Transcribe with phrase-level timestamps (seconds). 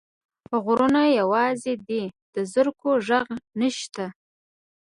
[0.63, 2.03] غرونه یوازي دي،
[2.33, 3.27] د زرکو ږغ
[3.59, 4.05] نشته